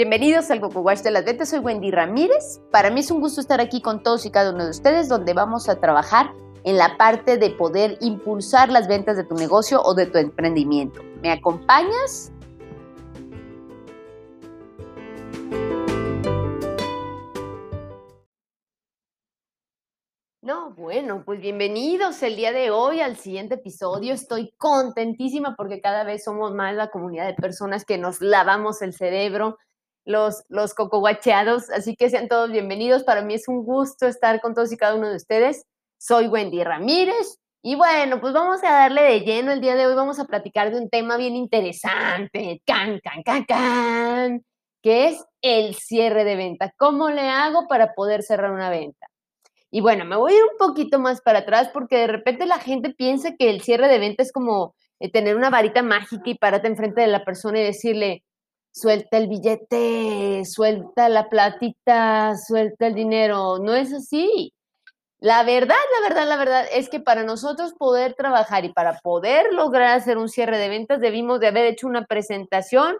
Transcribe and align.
Bienvenidos 0.00 0.50
al 0.50 0.62
Coco 0.62 0.80
Wash 0.80 1.02
de 1.02 1.10
las 1.10 1.26
Ventas, 1.26 1.50
soy 1.50 1.58
Wendy 1.58 1.90
Ramírez. 1.90 2.62
Para 2.70 2.88
mí 2.88 3.00
es 3.00 3.10
un 3.10 3.20
gusto 3.20 3.38
estar 3.38 3.60
aquí 3.60 3.82
con 3.82 4.02
todos 4.02 4.24
y 4.24 4.30
cada 4.30 4.50
uno 4.50 4.64
de 4.64 4.70
ustedes 4.70 5.10
donde 5.10 5.34
vamos 5.34 5.68
a 5.68 5.78
trabajar 5.78 6.32
en 6.64 6.78
la 6.78 6.96
parte 6.96 7.36
de 7.36 7.50
poder 7.50 7.98
impulsar 8.00 8.70
las 8.70 8.88
ventas 8.88 9.18
de 9.18 9.24
tu 9.24 9.34
negocio 9.34 9.82
o 9.82 9.92
de 9.92 10.06
tu 10.06 10.16
emprendimiento. 10.16 11.02
¿Me 11.20 11.30
acompañas? 11.30 12.32
No, 20.40 20.72
bueno, 20.76 21.24
pues 21.26 21.42
bienvenidos 21.42 22.22
el 22.22 22.36
día 22.36 22.52
de 22.52 22.70
hoy 22.70 23.02
al 23.02 23.16
siguiente 23.16 23.56
episodio. 23.56 24.14
Estoy 24.14 24.54
contentísima 24.56 25.54
porque 25.56 25.82
cada 25.82 26.04
vez 26.04 26.24
somos 26.24 26.54
más 26.54 26.74
la 26.74 26.88
comunidad 26.88 27.26
de 27.26 27.34
personas 27.34 27.84
que 27.84 27.98
nos 27.98 28.22
lavamos 28.22 28.80
el 28.80 28.94
cerebro, 28.94 29.58
los, 30.04 30.44
los 30.48 30.74
cocoguacheados. 30.74 31.70
Así 31.70 31.96
que 31.96 32.10
sean 32.10 32.28
todos 32.28 32.50
bienvenidos. 32.50 33.04
Para 33.04 33.22
mí 33.22 33.34
es 33.34 33.48
un 33.48 33.64
gusto 33.64 34.06
estar 34.06 34.40
con 34.40 34.54
todos 34.54 34.72
y 34.72 34.76
cada 34.76 34.94
uno 34.94 35.08
de 35.08 35.16
ustedes. 35.16 35.64
Soy 35.98 36.28
Wendy 36.28 36.64
Ramírez. 36.64 37.38
Y 37.62 37.74
bueno, 37.74 38.20
pues 38.20 38.32
vamos 38.32 38.64
a 38.64 38.70
darle 38.70 39.02
de 39.02 39.20
lleno 39.20 39.52
el 39.52 39.60
día 39.60 39.74
de 39.74 39.86
hoy. 39.86 39.94
Vamos 39.94 40.18
a 40.18 40.24
platicar 40.24 40.70
de 40.70 40.80
un 40.80 40.88
tema 40.88 41.16
bien 41.16 41.36
interesante. 41.36 42.62
Can, 42.64 43.00
can, 43.00 43.22
can, 43.22 43.44
can. 43.44 44.44
Que 44.82 45.08
es 45.08 45.24
el 45.42 45.74
cierre 45.74 46.24
de 46.24 46.36
venta. 46.36 46.72
¿Cómo 46.78 47.10
le 47.10 47.28
hago 47.28 47.68
para 47.68 47.92
poder 47.92 48.22
cerrar 48.22 48.50
una 48.52 48.70
venta? 48.70 49.08
Y 49.70 49.82
bueno, 49.82 50.04
me 50.04 50.16
voy 50.16 50.32
a 50.32 50.36
ir 50.36 50.42
un 50.42 50.58
poquito 50.58 50.98
más 50.98 51.20
para 51.20 51.40
atrás 51.40 51.70
porque 51.72 51.98
de 51.98 52.06
repente 52.08 52.46
la 52.46 52.58
gente 52.58 52.90
piensa 52.90 53.36
que 53.38 53.50
el 53.50 53.60
cierre 53.60 53.88
de 53.88 53.98
venta 53.98 54.22
es 54.22 54.32
como 54.32 54.74
eh, 54.98 55.10
tener 55.10 55.36
una 55.36 55.50
varita 55.50 55.82
mágica 55.82 56.28
y 56.30 56.34
pararte 56.34 56.66
enfrente 56.66 57.02
de 57.02 57.06
la 57.06 57.24
persona 57.24 57.60
y 57.60 57.64
decirle, 57.64 58.24
suelta 58.72 59.18
el 59.18 59.28
billete, 59.28 60.44
suelta 60.44 61.08
la 61.08 61.28
platita, 61.28 62.34
suelta 62.36 62.86
el 62.86 62.94
dinero. 62.94 63.58
No 63.58 63.74
es 63.74 63.92
así. 63.92 64.52
La 65.20 65.42
verdad, 65.44 65.76
la 66.00 66.08
verdad, 66.08 66.28
la 66.28 66.36
verdad 66.36 66.66
es 66.72 66.88
que 66.88 67.00
para 67.00 67.24
nosotros 67.24 67.74
poder 67.78 68.14
trabajar 68.14 68.64
y 68.64 68.72
para 68.72 68.98
poder 69.00 69.52
lograr 69.52 69.98
hacer 69.98 70.16
un 70.16 70.30
cierre 70.30 70.56
de 70.58 70.70
ventas 70.70 71.00
debimos 71.00 71.40
de 71.40 71.48
haber 71.48 71.66
hecho 71.66 71.86
una 71.86 72.06
presentación 72.06 72.96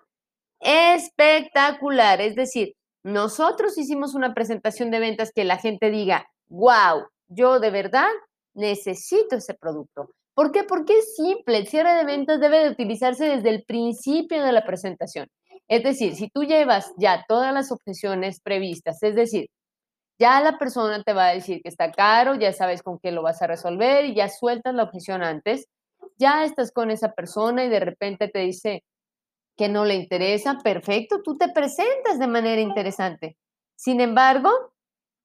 espectacular. 0.61 2.21
Es 2.21 2.35
decir, 2.35 2.75
nosotros 3.03 3.79
hicimos 3.79 4.15
una 4.15 4.35
presentación 4.35 4.91
de 4.91 5.01
ventas 5.01 5.33
que 5.35 5.45
la 5.45 5.57
gente 5.57 5.91
diga, 5.91 6.27
wow, 6.49 7.07
yo 7.29 7.59
de 7.59 7.71
verdad 7.71 8.11
necesito 8.55 9.37
ese 9.37 9.55
producto. 9.55 10.11
¿Por 10.35 10.53
qué? 10.53 10.65
Porque 10.65 10.99
es 10.99 11.15
simple. 11.17 11.59
El 11.59 11.69
cierre 11.69 11.95
de 11.95 12.05
ventas 12.05 12.41
debe 12.41 12.59
de 12.59 12.71
utilizarse 12.71 13.25
desde 13.25 13.49
el 13.51 13.65
principio 13.65 14.45
de 14.45 14.53
la 14.53 14.65
presentación. 14.65 15.29
Es 15.71 15.85
decir, 15.85 16.17
si 16.17 16.29
tú 16.29 16.43
llevas 16.43 16.93
ya 16.99 17.25
todas 17.29 17.55
las 17.55 17.71
objeciones 17.71 18.41
previstas, 18.41 19.01
es 19.05 19.15
decir, 19.15 19.47
ya 20.19 20.41
la 20.41 20.59
persona 20.59 21.03
te 21.05 21.13
va 21.13 21.29
a 21.29 21.35
decir 21.35 21.63
que 21.63 21.69
está 21.69 21.93
caro, 21.93 22.35
ya 22.35 22.53
sabes 22.53 22.83
con 22.83 22.99
qué 22.99 23.13
lo 23.13 23.23
vas 23.23 23.41
a 23.41 23.47
resolver 23.47 24.05
y 24.05 24.15
ya 24.17 24.29
sueltas 24.29 24.75
la 24.75 24.83
objeción 24.83 25.23
antes, 25.23 25.67
ya 26.19 26.45
estás 26.45 26.73
con 26.73 26.91
esa 26.91 27.13
persona 27.13 27.65
y 27.65 27.69
de 27.69 27.81
repente 27.81 28.29
te 28.29 28.41
dice 28.41 28.83
que 29.57 29.69
no 29.69 29.85
le 29.85 29.95
interesa, 29.95 30.59
perfecto, 30.59 31.23
tú 31.23 31.39
te 31.39 31.49
presentas 31.51 32.19
de 32.19 32.27
manera 32.27 32.61
interesante. 32.61 33.37
Sin 33.77 34.01
embargo, 34.01 34.51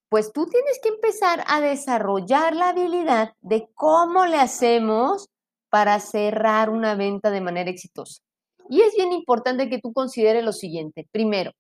pues 0.10 0.32
tú 0.32 0.46
tienes 0.46 0.80
que 0.84 0.90
empezar 0.90 1.44
a 1.48 1.60
desarrollar 1.60 2.56
la 2.56 2.70
habilidad 2.70 3.34
de 3.42 3.68
cómo 3.74 4.28
le 4.28 4.38
hacemos 4.38 5.28
para 5.70 6.00
cerrar 6.00 6.70
una 6.70 6.94
venta 6.96 7.32
de 7.32 7.42
manera 7.42 7.72
exitosa. 7.72 8.25
Y 8.70 8.82
es 8.82 8.94
bien 8.96 9.12
importante 9.12 9.70
que 9.70 9.80
tú 9.80 9.94
consideres 9.94 10.44
lo 10.44 10.54
siguiente. 10.54 11.08
Primero, 11.12 11.52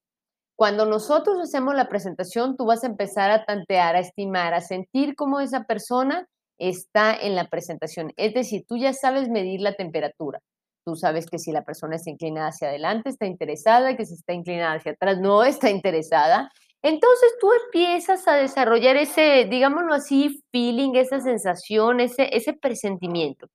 cuando 0.55 0.85
nosotros 0.85 1.37
hacemos 1.41 1.75
la 1.75 1.89
presentación, 1.89 2.55
tú 2.55 2.65
vas 2.65 2.83
a 2.83 2.87
empezar 2.87 3.29
a 3.31 3.45
tantear, 3.45 3.95
a 3.95 3.99
estimar, 3.99 4.53
a 4.53 4.61
sentir 4.61 5.15
cómo 5.15 5.39
esa 5.39 5.65
persona 5.65 6.27
está 6.57 7.13
en 7.13 7.35
la 7.35 7.49
presentación. 7.49 8.13
Es 8.15 8.33
decir, 8.33 8.63
tú 8.67 8.77
ya 8.77 8.93
sabes 8.93 9.29
medir 9.29 9.59
la 9.61 9.73
temperatura. 9.73 10.39
Tú 10.85 10.95
sabes 10.95 11.25
que 11.25 11.39
si 11.39 11.51
la 11.51 11.63
persona 11.63 11.95
está 11.95 12.11
inclinada 12.11 12.49
hacia 12.49 12.69
adelante, 12.69 13.09
está 13.09 13.25
interesada, 13.25 13.97
que 13.97 14.05
si 14.05 14.13
está 14.13 14.33
inclinada 14.33 14.75
hacia 14.75 14.93
atrás, 14.93 15.19
no 15.19 15.43
está 15.43 15.69
interesada. 15.69 16.51
Entonces 16.83 17.33
tú 17.41 17.49
empiezas 17.65 18.27
a 18.27 18.35
desarrollar 18.35 18.95
ese, 18.95 19.47
digámoslo 19.49 19.93
así, 19.95 20.43
feeling, 20.51 20.93
esa 20.93 21.19
sensación, 21.19 21.99
ese, 21.99 22.29
ese 22.35 22.53
presentimiento. 22.53 23.47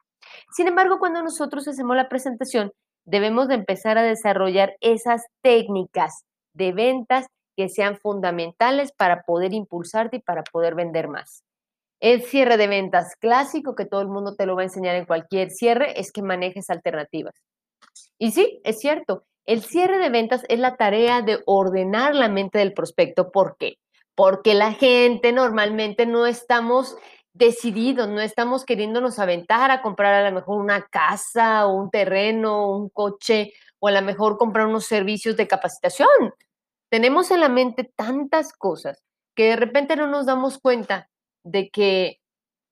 Sin 0.53 0.67
embargo, 0.67 0.99
cuando 0.99 1.23
nosotros 1.23 1.67
hacemos 1.69 1.97
la 1.97 2.09
presentación, 2.09 2.73
debemos 3.11 3.49
de 3.49 3.57
empezar 3.57 3.99
a 3.99 4.03
desarrollar 4.03 4.77
esas 4.81 5.25
técnicas 5.43 6.25
de 6.55 6.73
ventas 6.73 7.27
que 7.57 7.69
sean 7.69 7.99
fundamentales 7.99 8.93
para 8.93 9.23
poder 9.23 9.53
impulsarte 9.53 10.19
y 10.19 10.21
para 10.21 10.43
poder 10.45 10.75
vender 10.75 11.09
más. 11.09 11.43
El 12.01 12.23
cierre 12.23 12.57
de 12.57 12.69
ventas 12.69 13.17
clásico, 13.19 13.75
que 13.75 13.85
todo 13.85 14.01
el 14.01 14.09
mundo 14.09 14.35
te 14.37 14.47
lo 14.47 14.55
va 14.55 14.63
a 14.63 14.65
enseñar 14.65 14.95
en 14.95 15.05
cualquier 15.05 15.51
cierre, 15.51 16.01
es 16.01 16.13
que 16.13 16.23
manejes 16.23 16.71
alternativas. 16.71 17.35
Y 18.19 18.31
sí, 18.31 18.61
es 18.65 18.79
cierto, 18.79 19.25
el 19.45 19.63
cierre 19.63 19.99
de 19.99 20.09
ventas 20.09 20.43
es 20.49 20.61
la 20.61 20.77
tarea 20.77 21.21
de 21.21 21.41
ordenar 21.47 22.15
la 22.15 22.29
mente 22.29 22.59
del 22.59 22.73
prospecto. 22.73 23.31
¿Por 23.31 23.57
qué? 23.59 23.75
Porque 24.15 24.55
la 24.55 24.73
gente 24.73 25.33
normalmente 25.33 26.07
no 26.07 26.27
estamos 26.27 26.97
decididos, 27.41 28.09
no 28.09 28.21
estamos 28.21 28.65
queriéndonos 28.65 29.19
aventar 29.19 29.73
a 29.73 29.83
comprar 29.83 30.15
a 30.15 30.29
lo 30.31 30.35
mejor 30.35 30.61
una 30.61 30.83
casa 30.83 31.67
o 31.67 31.75
un 31.75 31.91
terreno, 31.91 32.71
un 32.77 32.91
coche 32.91 33.53
o 33.81 33.89
a 33.89 33.93
lo 33.93 34.03
mejor 34.03 34.37
comprar 34.37 34.67
unos 34.67 34.85
servicios 34.85 35.37
de 35.37 35.49
capacitación. 35.49 36.35
Tenemos 36.91 37.31
en 37.31 37.41
la 37.41 37.49
mente 37.49 37.91
tantas 37.97 38.53
cosas 38.53 39.03
que 39.35 39.45
de 39.45 39.57
repente 39.57 39.97
no 39.97 40.07
nos 40.07 40.27
damos 40.27 40.59
cuenta 40.59 41.09
de 41.43 41.71
que 41.71 42.21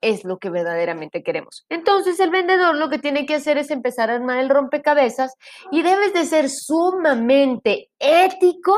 es 0.01 0.25
lo 0.25 0.39
que 0.39 0.51
verdaderamente 0.51 1.23
queremos. 1.23 1.65
Entonces 1.71 2.21
el 2.21 2.31
vendedor 2.31 2.77
lo 2.77 2.91
que 2.91 2.99
tiene 2.99 3.27
que 3.27 3.37
hacer 3.37 3.59
es 3.59 3.71
empezar 3.71 4.11
a 4.11 4.17
armar 4.17 4.39
el 4.39 4.51
rompecabezas 4.51 5.35
y 5.73 5.83
debes 5.83 6.13
de 6.13 6.25
ser 6.25 6.51
sumamente 6.51 7.89
ético 7.99 8.75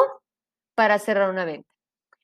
para 0.74 0.98
cerrar 0.98 1.30
una 1.30 1.44
venta. 1.44 1.69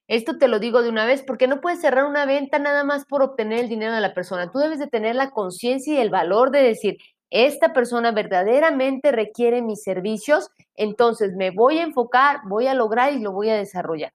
Esto 0.09 0.39
te 0.39 0.47
lo 0.47 0.61
digo 0.61 0.83
de 0.83 0.89
una 0.89 1.05
vez 1.05 1.23
porque 1.23 1.49
no 1.49 1.61
puedes 1.61 1.81
cerrar 1.81 2.05
una 2.05 2.27
venta 2.27 2.59
nada 2.59 2.85
más 2.85 3.05
por 3.07 3.23
obtener 3.23 3.61
el 3.61 3.69
dinero 3.69 3.93
de 3.93 4.01
la 4.01 4.15
persona. 4.15 4.51
Tú 4.53 4.59
debes 4.59 4.79
de 4.79 4.87
tener 4.87 5.17
la 5.17 5.31
conciencia 5.31 5.95
y 5.95 5.99
el 5.99 6.11
valor 6.11 6.51
de 6.53 6.63
decir, 6.63 6.99
esta 7.31 7.73
persona 7.73 8.13
verdaderamente 8.13 9.11
requiere 9.11 9.63
mis 9.63 9.83
servicios, 9.83 10.51
entonces 10.77 11.35
me 11.35 11.51
voy 11.51 11.79
a 11.79 11.83
enfocar, 11.83 12.39
voy 12.49 12.69
a 12.69 12.75
lograr 12.75 13.13
y 13.13 13.19
lo 13.19 13.33
voy 13.33 13.51
a 13.51 13.57
desarrollar. 13.57 14.13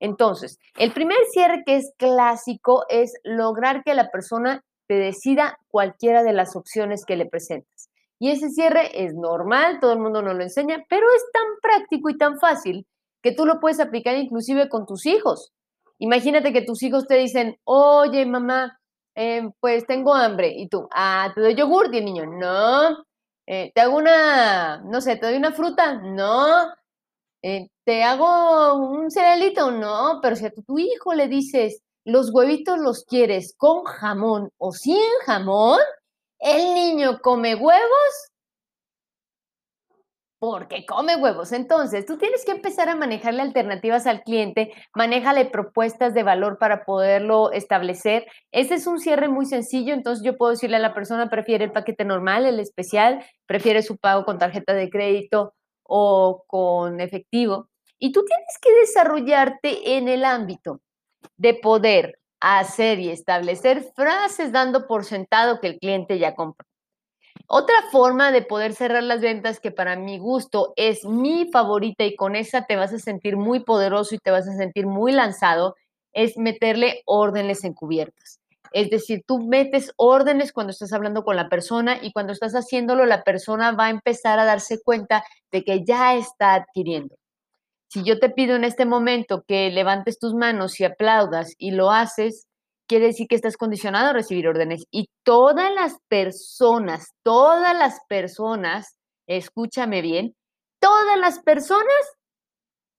Entonces, 0.00 0.58
el 0.76 0.92
primer 0.92 1.18
cierre 1.30 1.62
que 1.64 1.76
es 1.76 1.92
clásico 1.96 2.84
es 2.88 3.14
lograr 3.22 3.84
que 3.84 3.94
la 3.94 4.10
persona 4.10 4.64
te 4.88 4.94
decida 4.94 5.58
cualquiera 5.68 6.24
de 6.24 6.32
las 6.32 6.56
opciones 6.56 7.04
que 7.04 7.14
le 7.14 7.26
presentas. 7.26 7.88
Y 8.18 8.30
ese 8.30 8.50
cierre 8.50 9.04
es 9.04 9.14
normal, 9.14 9.78
todo 9.80 9.92
el 9.92 10.00
mundo 10.00 10.20
nos 10.20 10.34
lo 10.34 10.42
enseña, 10.42 10.84
pero 10.88 11.06
es 11.14 11.24
tan 11.32 11.44
práctico 11.62 12.10
y 12.10 12.18
tan 12.18 12.40
fácil 12.40 12.86
que 13.22 13.32
tú 13.32 13.46
lo 13.46 13.60
puedes 13.60 13.80
aplicar 13.80 14.16
inclusive 14.16 14.68
con 14.68 14.86
tus 14.86 15.06
hijos. 15.06 15.52
Imagínate 15.98 16.52
que 16.52 16.62
tus 16.62 16.82
hijos 16.82 17.06
te 17.06 17.14
dicen, 17.16 17.58
oye 17.64 18.26
mamá, 18.26 18.78
em, 19.14 19.52
pues 19.60 19.86
tengo 19.86 20.14
hambre. 20.14 20.52
Y 20.56 20.68
tú, 20.68 20.88
ah, 20.92 21.30
te 21.34 21.40
doy 21.40 21.54
yogur. 21.54 21.94
Y 21.94 21.98
el 21.98 22.04
niño, 22.04 22.26
no. 22.26 23.04
Eh, 23.46 23.72
te 23.74 23.80
hago 23.80 23.96
una, 23.96 24.82
no 24.84 25.00
sé, 25.00 25.16
te 25.16 25.26
doy 25.26 25.36
una 25.36 25.52
fruta. 25.52 25.94
No. 26.02 26.72
Eh, 27.42 27.68
¿te 27.84 28.04
hago 28.04 28.74
un 28.74 29.10
cerealito? 29.10 29.70
No, 29.72 30.20
pero 30.22 30.36
si 30.36 30.46
a 30.46 30.52
tu, 30.52 30.78
hijo 30.78 31.14
le 31.14 31.28
dices, 31.28 31.82
los 32.04 32.30
huevitos 32.32 32.78
los 32.78 33.04
quieres 33.04 33.54
con 33.56 33.84
jamón 33.84 34.50
o 34.58 34.72
sin 34.72 35.02
jamón, 35.26 35.80
el 36.38 36.74
niño 36.74 37.20
come 37.20 37.54
huevos 37.54 38.31
porque 40.42 40.84
come 40.86 41.14
huevos. 41.14 41.52
Entonces, 41.52 42.04
tú 42.04 42.18
tienes 42.18 42.44
que 42.44 42.50
empezar 42.50 42.88
a 42.88 42.96
manejarle 42.96 43.42
alternativas 43.42 44.08
al 44.08 44.24
cliente, 44.24 44.72
manéjale 44.92 45.44
propuestas 45.44 46.14
de 46.14 46.24
valor 46.24 46.58
para 46.58 46.84
poderlo 46.84 47.52
establecer. 47.52 48.26
Ese 48.50 48.74
es 48.74 48.88
un 48.88 48.98
cierre 48.98 49.28
muy 49.28 49.46
sencillo, 49.46 49.94
entonces 49.94 50.24
yo 50.24 50.36
puedo 50.36 50.50
decirle 50.50 50.78
a 50.78 50.80
la 50.80 50.94
persona, 50.94 51.30
prefiere 51.30 51.66
el 51.66 51.70
paquete 51.70 52.04
normal, 52.04 52.44
el 52.44 52.58
especial, 52.58 53.24
prefiere 53.46 53.82
su 53.82 53.98
pago 53.98 54.24
con 54.24 54.40
tarjeta 54.40 54.74
de 54.74 54.90
crédito 54.90 55.54
o 55.84 56.42
con 56.48 57.00
efectivo. 57.00 57.68
Y 58.00 58.10
tú 58.10 58.24
tienes 58.24 58.58
que 58.60 58.74
desarrollarte 58.80 59.96
en 59.96 60.08
el 60.08 60.24
ámbito 60.24 60.80
de 61.36 61.54
poder 61.54 62.18
hacer 62.40 62.98
y 62.98 63.10
establecer 63.10 63.92
frases 63.94 64.50
dando 64.50 64.88
por 64.88 65.04
sentado 65.04 65.60
que 65.60 65.68
el 65.68 65.78
cliente 65.78 66.18
ya 66.18 66.34
compró. 66.34 66.66
Otra 67.54 67.76
forma 67.90 68.32
de 68.32 68.40
poder 68.40 68.72
cerrar 68.72 69.02
las 69.02 69.20
ventas 69.20 69.60
que 69.60 69.70
para 69.70 69.94
mi 69.94 70.16
gusto 70.16 70.72
es 70.74 71.04
mi 71.04 71.50
favorita 71.52 72.02
y 72.02 72.16
con 72.16 72.34
esa 72.34 72.64
te 72.64 72.76
vas 72.76 72.94
a 72.94 72.98
sentir 72.98 73.36
muy 73.36 73.60
poderoso 73.60 74.14
y 74.14 74.18
te 74.18 74.30
vas 74.30 74.48
a 74.48 74.56
sentir 74.56 74.86
muy 74.86 75.12
lanzado 75.12 75.76
es 76.14 76.38
meterle 76.38 77.02
órdenes 77.04 77.62
encubiertas. 77.64 78.40
Es 78.72 78.88
decir, 78.88 79.22
tú 79.26 79.38
metes 79.38 79.92
órdenes 79.96 80.50
cuando 80.50 80.70
estás 80.70 80.94
hablando 80.94 81.24
con 81.24 81.36
la 81.36 81.50
persona 81.50 81.98
y 82.00 82.10
cuando 82.12 82.32
estás 82.32 82.54
haciéndolo, 82.54 83.04
la 83.04 83.22
persona 83.22 83.72
va 83.72 83.88
a 83.88 83.90
empezar 83.90 84.38
a 84.38 84.46
darse 84.46 84.80
cuenta 84.82 85.22
de 85.50 85.62
que 85.62 85.84
ya 85.84 86.14
está 86.14 86.54
adquiriendo. 86.54 87.16
Si 87.88 88.02
yo 88.02 88.18
te 88.18 88.30
pido 88.30 88.56
en 88.56 88.64
este 88.64 88.86
momento 88.86 89.44
que 89.46 89.68
levantes 89.68 90.18
tus 90.18 90.32
manos 90.32 90.80
y 90.80 90.84
aplaudas 90.84 91.52
y 91.58 91.72
lo 91.72 91.90
haces, 91.90 92.46
quiere 92.92 93.06
decir 93.06 93.26
que 93.26 93.36
estás 93.36 93.56
condicionado 93.56 94.10
a 94.10 94.12
recibir 94.12 94.46
órdenes. 94.46 94.84
Y 94.90 95.08
todas 95.22 95.72
las 95.74 95.96
personas, 96.08 97.14
todas 97.22 97.74
las 97.74 98.00
personas, 98.06 98.98
escúchame 99.26 100.02
bien, 100.02 100.34
todas 100.78 101.18
las 101.18 101.38
personas 101.38 101.86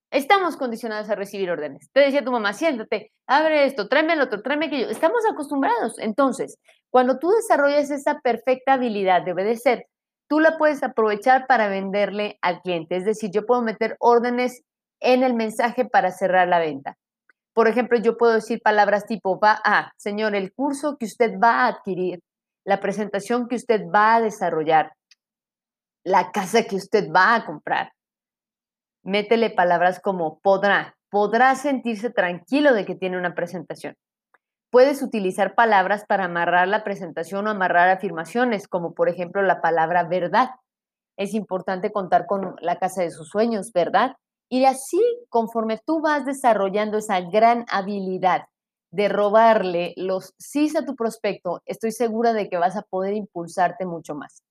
estamos 0.09 0.57
condicionadas 0.57 1.11
a 1.11 1.15
recibir 1.15 1.51
órdenes. 1.51 1.91
Te 1.91 1.99
decía 1.99 2.25
tu 2.25 2.31
mamá, 2.31 2.53
siéntate, 2.53 3.11
abre 3.27 3.65
esto, 3.65 3.87
tráeme 3.87 4.13
el 4.13 4.21
otro, 4.21 4.41
tráeme 4.41 4.65
aquello. 4.65 4.89
Estamos 4.89 5.21
acostumbrados. 5.31 5.99
Entonces, 5.99 6.57
cuando 6.89 7.19
tú 7.19 7.29
desarrollas 7.29 7.91
esa 7.91 8.19
perfecta 8.19 8.73
habilidad 8.73 9.21
de 9.21 9.33
obedecer, 9.33 9.85
tú 10.27 10.39
la 10.39 10.57
puedes 10.57 10.81
aprovechar 10.81 11.45
para 11.45 11.67
venderle 11.67 12.39
al 12.41 12.61
cliente. 12.63 12.95
Es 12.95 13.05
decir, 13.05 13.29
yo 13.31 13.45
puedo 13.45 13.61
meter 13.61 13.95
órdenes 13.99 14.63
en 15.01 15.21
el 15.21 15.35
mensaje 15.35 15.85
para 15.85 16.09
cerrar 16.09 16.47
la 16.47 16.57
venta. 16.57 16.97
Por 17.53 17.67
ejemplo, 17.67 17.99
yo 17.99 18.17
puedo 18.17 18.33
decir 18.33 18.61
palabras 18.61 19.05
tipo, 19.05 19.39
va 19.39 19.61
a, 19.63 19.91
señor, 19.97 20.35
el 20.35 20.53
curso 20.53 20.97
que 20.97 21.05
usted 21.05 21.39
va 21.39 21.61
a 21.61 21.67
adquirir, 21.67 22.19
la 22.65 22.79
presentación 22.79 23.47
que 23.47 23.55
usted 23.55 23.85
va 23.93 24.15
a 24.15 24.21
desarrollar, 24.21 24.93
la 26.03 26.31
casa 26.31 26.63
que 26.63 26.75
usted 26.75 27.09
va 27.11 27.35
a 27.35 27.45
comprar. 27.45 27.91
Métele 29.03 29.49
palabras 29.49 29.99
como 29.99 30.39
podrá, 30.39 30.95
podrá 31.09 31.55
sentirse 31.55 32.09
tranquilo 32.09 32.73
de 32.73 32.85
que 32.85 32.95
tiene 32.95 33.17
una 33.17 33.35
presentación. 33.35 33.95
Puedes 34.71 35.03
utilizar 35.03 35.53
palabras 35.53 36.05
para 36.07 36.25
amarrar 36.25 36.67
la 36.67 36.83
presentación 36.83 37.45
o 37.45 37.51
amarrar 37.51 37.89
afirmaciones, 37.89 38.67
como 38.67 38.95
por 38.95 39.09
ejemplo 39.09 39.43
la 39.43 39.61
palabra 39.61 40.03
verdad. 40.03 40.49
Es 41.15 41.35
importante 41.35 41.91
contar 41.91 42.25
con 42.25 42.55
la 42.59 42.79
casa 42.79 43.03
de 43.03 43.11
sus 43.11 43.29
sueños, 43.29 43.71
¿verdad? 43.71 44.15
Y 44.53 44.65
así, 44.65 45.01
conforme 45.29 45.79
tú 45.83 45.99
vas 45.99 46.27
desarrollando 46.27 46.99
esa 46.99 47.21
gran 47.21 47.65
habilidad 47.69 48.43
de 48.91 49.09
robarle 49.09 49.95
los 49.97 50.35
sís 50.37 50.75
a 50.75 50.85
tu 50.85 50.95
prospecto, 50.95 51.63
estoy 51.65 51.91
segura 51.91 52.33
de 52.33 52.49
que 52.49 52.57
vas 52.57 52.75
a 52.75 52.83
poder 52.83 53.15
impulsarte 53.15 53.87
mucho 53.87 54.13
más. 54.13 54.43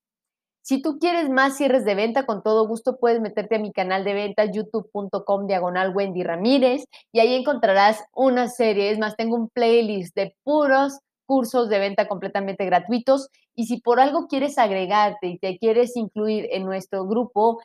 Si 0.60 0.82
tú 0.82 0.98
quieres 0.98 1.30
más 1.30 1.56
cierres 1.56 1.84
de 1.84 1.94
venta, 1.94 2.26
con 2.26 2.42
todo 2.42 2.66
gusto 2.66 2.96
puedes 2.98 3.20
meterte 3.20 3.54
a 3.54 3.58
mi 3.60 3.70
canal 3.70 4.02
de 4.02 4.14
venta, 4.14 4.44
youtube.com 4.44 5.46
diagonal 5.46 5.94
Wendy 5.94 6.24
Ramírez, 6.24 6.84
y 7.12 7.20
ahí 7.20 7.36
encontrarás 7.36 8.02
una 8.12 8.48
serie, 8.48 8.90
es 8.90 8.98
más, 8.98 9.14
tengo 9.14 9.36
un 9.36 9.50
playlist 9.50 10.16
de 10.16 10.34
puros 10.42 10.98
cursos 11.26 11.68
de 11.68 11.78
venta 11.78 12.08
completamente 12.08 12.66
gratuitos. 12.66 13.28
Y 13.54 13.66
si 13.66 13.80
por 13.80 14.00
algo 14.00 14.26
quieres 14.26 14.58
agregarte 14.58 15.28
y 15.28 15.38
te 15.38 15.58
quieres 15.58 15.96
incluir 15.96 16.48
en 16.50 16.64
nuestro 16.64 17.06
grupo 17.06 17.60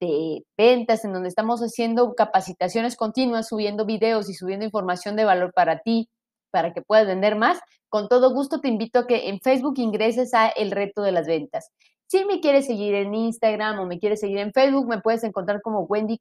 de 0.00 0.44
ventas, 0.56 1.04
en 1.04 1.12
donde 1.12 1.28
estamos 1.28 1.60
haciendo 1.60 2.14
capacitaciones 2.14 2.96
continuas, 2.96 3.48
subiendo 3.48 3.84
videos 3.84 4.28
y 4.28 4.34
subiendo 4.34 4.64
información 4.64 5.16
de 5.16 5.24
valor 5.24 5.52
para 5.54 5.80
ti, 5.80 6.08
para 6.50 6.72
que 6.72 6.82
puedas 6.82 7.06
vender 7.06 7.36
más, 7.36 7.60
con 7.88 8.08
todo 8.08 8.32
gusto 8.32 8.60
te 8.60 8.68
invito 8.68 9.00
a 9.00 9.06
que 9.06 9.28
en 9.28 9.40
Facebook 9.40 9.74
ingreses 9.78 10.34
a 10.34 10.48
El 10.48 10.70
Reto 10.70 11.02
de 11.02 11.12
las 11.12 11.26
Ventas. 11.26 11.70
Si 12.06 12.24
me 12.24 12.40
quieres 12.40 12.66
seguir 12.66 12.94
en 12.94 13.14
Instagram 13.14 13.80
o 13.80 13.86
me 13.86 13.98
quieres 13.98 14.20
seguir 14.20 14.38
en 14.38 14.52
Facebook, 14.52 14.88
me 14.88 15.00
puedes 15.00 15.24
encontrar 15.24 15.60
como 15.60 15.80
Wendy 15.80 16.18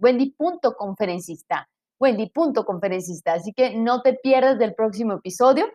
Wendy.conferencista. 0.00 1.68
Wendy.conferencista. 1.98 3.32
Así 3.34 3.52
que 3.52 3.76
no 3.76 4.02
te 4.02 4.14
pierdas 4.14 4.58
del 4.58 4.74
próximo 4.74 5.14
episodio. 5.14 5.66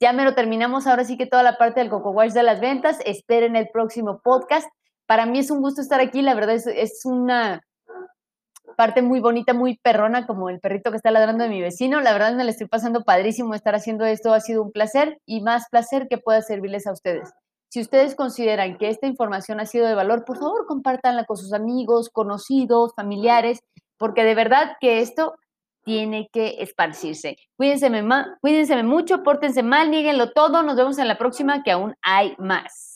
Ya 0.00 0.12
me 0.12 0.24
lo 0.24 0.34
terminamos 0.34 0.86
ahora 0.86 1.04
sí 1.04 1.16
que 1.16 1.26
toda 1.26 1.44
la 1.44 1.58
parte 1.58 1.78
del 1.80 1.90
Coco 1.90 2.10
Wash 2.10 2.32
de 2.32 2.42
las 2.42 2.60
ventas. 2.60 2.98
Esperen 3.04 3.54
el 3.54 3.68
próximo 3.68 4.20
podcast. 4.20 4.68
Para 5.06 5.26
mí 5.26 5.38
es 5.38 5.50
un 5.50 5.60
gusto 5.60 5.80
estar 5.80 6.00
aquí, 6.00 6.22
la 6.22 6.34
verdad 6.34 6.54
es, 6.54 7.04
una 7.04 7.62
parte 8.76 9.02
muy 9.02 9.20
bonita, 9.20 9.52
muy 9.52 9.78
perrona, 9.78 10.26
como 10.26 10.48
el 10.48 10.60
perrito 10.60 10.90
que 10.90 10.96
está 10.96 11.10
ladrando 11.10 11.44
de 11.44 11.50
mi 11.50 11.60
vecino. 11.60 12.00
La 12.00 12.12
verdad 12.12 12.34
me 12.34 12.44
le 12.44 12.50
estoy 12.50 12.66
pasando 12.66 13.04
padrísimo 13.04 13.54
estar 13.54 13.74
haciendo 13.74 14.04
esto, 14.04 14.32
ha 14.32 14.40
sido 14.40 14.62
un 14.62 14.72
placer 14.72 15.18
y 15.26 15.42
más 15.42 15.68
placer 15.70 16.08
que 16.08 16.18
pueda 16.18 16.42
servirles 16.42 16.86
a 16.86 16.92
ustedes. 16.92 17.32
Si 17.68 17.80
ustedes 17.80 18.14
consideran 18.14 18.78
que 18.78 18.88
esta 18.88 19.06
información 19.06 19.60
ha 19.60 19.66
sido 19.66 19.86
de 19.86 19.94
valor, 19.94 20.24
por 20.24 20.38
favor 20.38 20.66
compártanla 20.66 21.24
con 21.24 21.36
sus 21.36 21.52
amigos, 21.52 22.08
conocidos, 22.08 22.92
familiares, 22.94 23.60
porque 23.98 24.24
de 24.24 24.34
verdad 24.34 24.76
que 24.80 25.00
esto 25.00 25.34
tiene 25.84 26.28
que 26.32 26.62
esparcirse. 26.62 27.36
Cuídense, 27.56 27.90
cuídense 28.40 28.82
mucho, 28.82 29.22
pórtense 29.22 29.62
mal, 29.62 29.90
níguenlo 29.90 30.32
todo. 30.32 30.62
Nos 30.62 30.76
vemos 30.76 30.98
en 30.98 31.08
la 31.08 31.18
próxima, 31.18 31.62
que 31.62 31.72
aún 31.72 31.94
hay 32.02 32.34
más. 32.38 32.93